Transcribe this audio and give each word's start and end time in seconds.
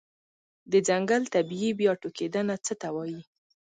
د 0.71 0.73
ځنګل 0.87 1.23
طبيعي 1.33 1.71
بیا 1.79 1.91
ټوکیدنه 2.01 2.55
څه 2.65 2.73
ته 2.81 2.87
وایې؟ 2.95 3.21